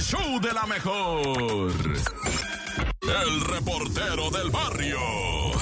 show 0.00 0.40
de 0.40 0.52
la 0.52 0.66
mejor. 0.66 1.72
El 3.02 3.40
reportero 3.42 4.30
del 4.30 4.50
barrio. 4.50 5.53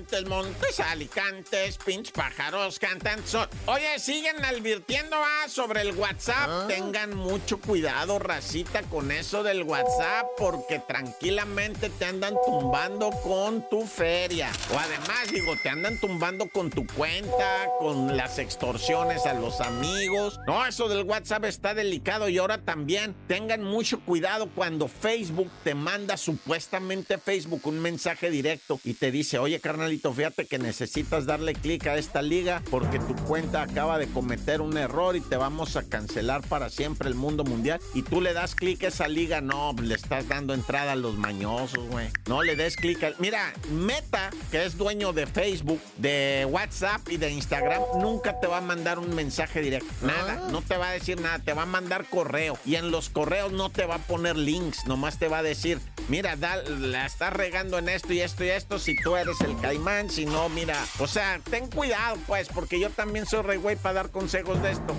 Montes, 0.00 0.26
Montes, 0.26 0.80
Alicantes, 0.80 1.76
pinch 1.76 2.12
pájaros, 2.12 2.78
cantan 2.78 3.20
son. 3.26 3.46
Oye, 3.66 3.98
siguen 3.98 4.42
advirtiendo 4.42 5.14
ah, 5.16 5.46
sobre 5.46 5.82
el 5.82 5.94
WhatsApp. 5.94 6.68
Tengan 6.68 7.14
mucho 7.14 7.60
cuidado, 7.60 8.18
racita, 8.18 8.80
con 8.84 9.10
eso 9.10 9.42
del 9.42 9.62
WhatsApp, 9.62 10.26
porque 10.38 10.78
tranquilamente 10.78 11.90
te 11.90 12.06
andan 12.06 12.34
tumbando 12.46 13.10
con 13.10 13.68
tu 13.68 13.84
feria. 13.84 14.50
O 14.72 14.78
además, 14.78 15.30
digo, 15.30 15.52
te 15.62 15.68
andan 15.68 16.00
tumbando 16.00 16.48
con 16.48 16.70
tu 16.70 16.86
cuenta, 16.86 17.66
con 17.78 18.16
las 18.16 18.38
extorsiones 18.38 19.26
a 19.26 19.34
los 19.34 19.60
amigos. 19.60 20.40
No, 20.46 20.64
eso 20.64 20.88
del 20.88 21.02
WhatsApp 21.02 21.44
está 21.44 21.74
delicado 21.74 22.30
y 22.30 22.38
ahora 22.38 22.56
también 22.56 23.14
tengan 23.28 23.62
mucho 23.64 24.00
cuidado 24.00 24.48
cuando 24.54 24.88
Facebook 24.88 25.50
te 25.62 25.74
manda 25.74 26.16
supuestamente 26.16 27.18
Facebook 27.18 27.60
un 27.66 27.80
mensaje 27.80 28.30
directo 28.30 28.80
y 28.82 28.94
te 28.94 29.10
dice, 29.10 29.38
oye, 29.38 29.60
carnalito, 29.90 30.12
fíjate 30.12 30.46
que 30.46 30.58
necesitas 30.58 31.26
darle 31.26 31.54
clic 31.54 31.86
a 31.88 31.96
esta 31.96 32.22
liga 32.22 32.62
porque 32.70 33.00
tu 33.00 33.14
cuenta 33.24 33.62
acaba 33.62 33.98
de 33.98 34.06
cometer 34.06 34.60
un 34.60 34.76
error 34.76 35.16
y 35.16 35.20
te 35.20 35.36
vamos 35.36 35.74
a 35.76 35.82
cancelar 35.82 36.42
para 36.42 36.70
siempre 36.70 37.08
el 37.08 37.16
mundo 37.16 37.42
mundial. 37.44 37.80
Y 37.94 38.02
tú 38.02 38.20
le 38.20 38.32
das 38.32 38.54
clic 38.54 38.84
a 38.84 38.88
esa 38.88 39.08
liga, 39.08 39.40
no, 39.40 39.74
le 39.82 39.94
estás 39.94 40.28
dando 40.28 40.54
entrada 40.54 40.92
a 40.92 40.96
los 40.96 41.16
mañosos, 41.16 41.88
güey. 41.88 42.08
No 42.28 42.42
le 42.42 42.54
des 42.54 42.76
clic 42.76 43.02
a... 43.02 43.12
Mira, 43.18 43.52
Meta, 43.70 44.30
que 44.52 44.64
es 44.64 44.76
dueño 44.76 45.12
de 45.12 45.26
Facebook, 45.26 45.80
de 45.96 46.46
WhatsApp 46.48 47.08
y 47.08 47.16
de 47.16 47.30
Instagram, 47.30 47.82
nunca 48.00 48.38
te 48.38 48.46
va 48.46 48.58
a 48.58 48.62
mandar 48.62 48.98
un 49.00 49.14
mensaje 49.14 49.60
directo. 49.60 49.92
Nada, 50.02 50.48
no 50.52 50.62
te 50.62 50.76
va 50.76 50.90
a 50.90 50.92
decir 50.92 51.20
nada, 51.20 51.40
te 51.40 51.52
va 51.52 51.62
a 51.62 51.66
mandar 51.66 52.08
correo. 52.08 52.56
Y 52.64 52.76
en 52.76 52.92
los 52.92 53.08
correos 53.08 53.52
no 53.52 53.70
te 53.70 53.86
va 53.86 53.96
a 53.96 53.98
poner 53.98 54.36
links, 54.36 54.86
nomás 54.86 55.18
te 55.18 55.26
va 55.26 55.38
a 55.38 55.42
decir, 55.42 55.80
mira, 56.10 56.36
la 56.36 57.06
estás 57.06 57.32
regando 57.32 57.78
en 57.78 57.88
esto 57.88 58.12
y 58.12 58.20
esto 58.20 58.44
y 58.44 58.48
esto 58.48 58.78
si 58.80 58.96
tú 58.96 59.14
eres 59.14 59.40
el 59.42 59.58
caimán, 59.60 60.10
si 60.10 60.26
no, 60.26 60.48
mira. 60.48 60.76
O 60.98 61.06
sea, 61.06 61.40
ten 61.48 61.68
cuidado, 61.68 62.18
pues, 62.26 62.48
porque 62.48 62.80
yo 62.80 62.90
también 62.90 63.26
soy 63.26 63.42
rey 63.42 63.58
güey 63.58 63.76
para 63.76 63.94
dar 63.94 64.10
consejos 64.10 64.60
de 64.60 64.72
esto. 64.72 64.94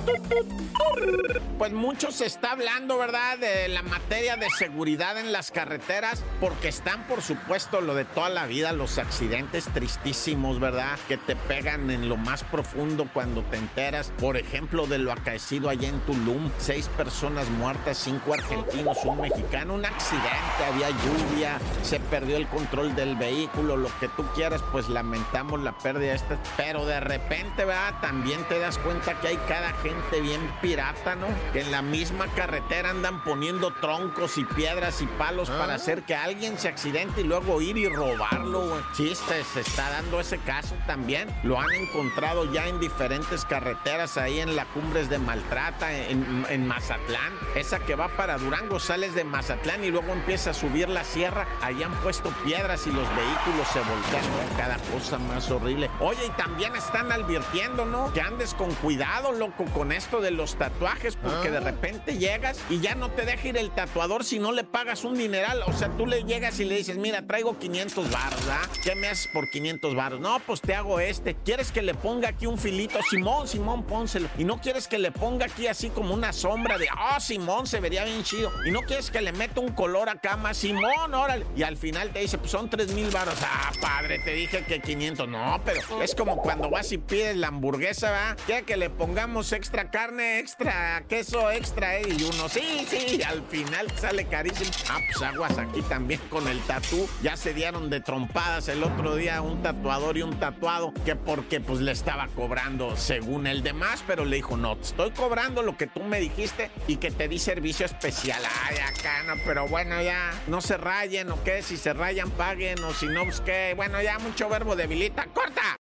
Pues 1.58 1.74
mucho 1.74 2.12
se 2.12 2.26
está 2.26 2.54
hablando, 2.54 2.98
¿verdad? 2.98 3.38
De 3.38 3.68
la 3.68 3.84
materia 3.84 4.38
de 4.38 4.50
seguridad 4.50 5.20
en 5.20 5.32
las 5.32 5.52
carreteras, 5.52 6.24
porque 6.40 6.70
están, 6.70 7.06
por 7.08 7.22
supuesto, 7.22 7.82
lo 7.82 7.94
de 7.94 8.06
toda 8.06 8.30
la 8.30 8.48
vida, 8.48 8.72
los 8.72 8.98
accidentes 8.98 9.66
tristísimos, 9.66 10.60
¿verdad? 10.60 10.98
Que 11.08 11.18
te 11.18 11.36
pegan 11.36 11.92
en 11.92 12.10
lo 12.10 12.18
más 12.18 12.44
profundo 12.44 13.08
cuando 13.14 13.44
te 13.44 13.58
enteras, 13.58 14.12
por 14.18 14.38
ejemplo, 14.38 14.88
de 14.88 14.98
lo 14.98 15.12
acaecido 15.12 15.70
allá 15.70 15.90
en 15.90 16.00
Tulum. 16.02 16.50
Seis 16.58 16.88
personas 16.98 17.50
muertas, 17.50 17.98
cinco 17.98 18.34
argentinos, 18.34 18.98
un 19.04 19.22
mexicano, 19.22 19.76
un 19.76 19.86
accidente, 19.86 20.66
había 20.66 20.90
lluvia, 21.06 21.60
se 21.84 22.00
perdió 22.00 22.38
el 22.38 22.48
control 22.48 22.96
del 22.96 23.16
vehículo, 23.16 23.78
lo 23.78 23.90
que 24.00 24.08
tú 24.10 24.24
quieras, 24.36 24.64
pues 24.72 24.90
lamentamos 24.90 25.62
la 25.62 25.72
pérdida 25.74 26.14
esta. 26.14 26.38
Pero 26.58 26.86
de 26.86 27.00
repente, 27.00 27.66
¿verdad? 27.66 27.96
También 28.02 28.44
te 28.46 28.60
das 28.60 28.78
cuenta 28.78 29.20
que 29.20 29.30
hay 29.30 29.38
cada 29.48 29.72
gente 29.74 30.22
bien 30.22 30.42
pirata, 30.62 31.16
¿no? 31.16 31.28
Que 31.54 31.62
en 31.62 31.72
la 31.72 31.82
misma 31.82 32.28
carretera 32.28 32.90
andan 32.90 33.24
poniendo 33.24 33.72
troncos 33.72 34.38
y 34.38 34.44
piedras 34.44 35.02
y 35.02 35.08
palos 35.08 35.50
para 35.50 35.76
hacer 35.76 36.04
que 36.04 36.16
alguien 36.16 36.58
se 36.58 36.68
accidente 36.68 37.22
y 37.22 37.24
luego 37.24 37.62
ir 37.62 37.78
y 37.78 37.88
robarlo, 37.88 38.68
güey. 38.68 38.82
Sí, 38.94 39.16
se, 39.16 39.44
se 39.44 39.62
está 39.62 39.90
dando 39.90 40.20
ese 40.20 40.38
caso 40.40 40.76
también. 40.88 41.30
Lo 41.44 41.60
han 41.60 41.72
encontrado 41.72 42.52
ya 42.52 42.68
en 42.68 42.80
diferentes 42.80 43.46
carreteras 43.46 44.18
ahí 44.18 44.40
en 44.40 44.56
la 44.56 44.66
Cumbres 44.66 45.10
de 45.10 45.20
Maltrata, 45.20 45.92
en, 45.94 46.46
en 46.50 46.68
Mazatlán. 46.68 47.34
Esa 47.56 47.80
que 47.80 47.96
va 47.96 48.10
para 48.10 48.38
Durango, 48.38 48.80
sales 48.80 49.16
de 49.16 49.24
Mazatlán 49.24 49.84
y 49.84 49.92
luego 49.92 50.12
empieza 50.14 50.52
a 50.52 50.54
subir 50.54 50.91
la 50.92 51.04
sierra. 51.04 51.48
Ahí 51.62 51.82
han 51.84 51.94
puesto 52.02 52.30
piedras 52.44 52.86
y 52.88 52.92
los 52.92 53.08
vehículos 53.16 53.68
se 53.74 53.80
voltean. 53.80 54.24
¿no? 54.24 54.58
Cada 54.58 54.78
cosa 54.94 55.18
más 55.18 55.50
horrible. 55.50 55.90
Oye, 56.00 56.26
y 56.26 56.30
también 56.32 56.76
están 56.76 57.12
advirtiendo, 57.12 57.86
¿no? 57.86 58.12
Que 58.14 58.22
andes 58.22 58.54
con 58.54 58.74
cuidado, 58.76 59.32
loco, 59.32 59.66
con 59.74 59.92
esto 59.92 60.22
de 60.22 60.32
los 60.32 60.56
tatuajes, 60.56 61.16
porque 61.16 61.50
de 61.50 61.60
repente 61.60 62.18
llegas 62.18 62.60
y 62.70 62.80
ya 62.80 62.96
no 62.96 63.10
te 63.10 63.26
deja 63.26 63.48
ir 63.48 63.58
el 63.58 63.72
tatuador 63.72 64.24
si 64.24 64.40
no 64.40 64.52
le 64.52 64.64
pagas 64.64 65.04
un 65.04 65.18
dineral. 65.18 65.64
O 65.68 65.74
sea, 65.74 65.90
tú 65.98 66.06
le 66.06 66.24
llegas 66.24 66.60
y 66.60 66.66
le 66.66 66.78
dices, 66.78 66.98
mira, 66.98 67.26
traigo 67.26 67.58
500 67.58 68.12
baros, 68.12 68.42
¿ah? 68.50 68.62
¿Qué 68.84 68.96
me 68.96 69.08
haces 69.08 69.28
por 69.34 69.50
500 69.50 69.96
baros? 69.96 70.20
No, 70.20 70.40
pues 70.40 70.62
te 70.62 70.76
hago 70.76 71.00
este. 71.00 71.36
¿Quieres 71.36 71.72
que 71.72 71.82
le 71.82 71.94
ponga 71.94 72.30
aquí 72.30 72.46
un 72.46 72.58
filito? 72.58 73.00
Simón, 73.10 73.48
Simón, 73.48 73.84
pónselo. 73.84 74.30
Y 74.38 74.44
no 74.44 74.60
quieres 74.60 74.88
que 74.88 75.00
le 75.00 75.12
ponga 75.12 75.46
aquí 75.46 75.68
así 75.68 75.90
como 75.90 76.14
una 76.14 76.34
sombra 76.34 76.78
de, 76.78 76.88
ah, 76.96 77.20
Simón, 77.20 77.68
se 77.68 77.80
vería 77.80 78.04
bien 78.06 78.24
chido. 78.24 78.52
Y 78.66 78.72
no 78.72 78.82
quieres 78.82 79.12
que 79.12 79.22
le 79.22 79.32
meta 79.32 79.62
un 79.62 79.72
color 79.72 80.10
acá 80.10 80.38
más, 80.38 80.58
Simón, 80.58 80.81
órale. 80.86 81.46
Y 81.56 81.64
al 81.64 81.78
final 81.78 82.12
te 82.12 82.20
dice, 82.20 82.38
pues 82.38 82.52
son 82.52 82.70
3 82.70 82.94
mil 82.94 83.10
baros. 83.12 83.36
Ah, 83.44 83.72
padre, 83.82 84.20
te 84.20 84.34
dije 84.34 84.64
que 84.66 84.80
500. 84.80 85.28
No, 85.28 85.62
pero 85.64 85.82
es 86.02 86.16
como 86.16 86.38
cuando 86.38 86.70
vas 86.70 86.92
y 86.92 86.98
pides 86.98 87.36
la 87.38 87.48
hamburguesa, 87.48 88.12
¿va? 88.12 88.36
Quiere 88.46 88.64
que 88.64 88.78
le 88.78 88.90
pongamos 88.90 89.52
extra 89.52 89.90
carne, 89.92 90.40
extra 90.40 91.04
queso, 91.08 91.52
extra, 91.52 91.98
¿eh? 91.98 92.04
Y 92.18 92.24
uno, 92.24 92.50
sí, 92.50 92.86
sí, 92.90 93.22
al 93.24 93.44
final 93.48 93.88
sale 94.00 94.26
carísimo. 94.26 94.72
Ah, 94.90 95.00
pues 95.12 95.22
aguas 95.22 95.58
aquí 95.58 95.82
también 95.84 96.20
con 96.30 96.48
el 96.48 96.60
tatú. 96.62 97.08
Ya 97.22 97.38
se 97.38 97.54
dieron 97.54 97.90
de 97.90 98.02
trompadas 98.02 98.68
el 98.68 98.84
otro 98.84 99.16
día 99.16 99.42
un 99.42 99.62
tatuador 99.62 100.18
y 100.18 100.22
un 100.22 100.40
tatuado 100.40 100.94
que 101.06 101.16
porque 101.16 101.60
pues 101.60 101.80
le 101.80 101.92
estaba 101.92 102.28
cobrando 102.28 102.96
según 102.96 103.48
el 103.48 103.64
demás, 103.64 104.04
pero 104.08 104.26
le 104.26 104.38
dijo, 104.38 104.58
no, 104.58 104.78
te 104.78 104.84
estoy 104.84 105.12
cobrando 105.12 105.62
lo 105.64 105.78
que 105.78 105.88
tú 105.88 106.04
me 106.04 106.20
dijiste 106.20 106.72
y 106.88 106.98
que 106.98 107.12
te 107.12 107.28
di 107.28 107.40
servicio 107.40 107.86
especial. 107.86 108.42
Ay, 108.64 108.78
acá 108.78 109.24
no, 109.24 109.34
pero 109.46 109.68
bueno, 109.68 110.02
ya 110.02 110.32
se 110.62 110.78
rayen 110.78 111.30
o 111.32 111.44
qué, 111.44 111.62
si 111.62 111.78
se 111.78 111.94
rayan 111.94 112.30
paguen 112.32 112.84
o 112.84 112.94
si 112.94 113.08
no, 113.08 113.24
pues 113.24 113.42
qué. 113.42 113.74
Bueno, 113.76 114.02
ya 114.02 114.20
mucho 114.20 114.50
verbo 114.50 114.76
debilita. 114.76 115.26
¡Corta! 115.34 115.80